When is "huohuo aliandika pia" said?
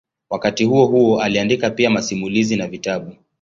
0.65-1.89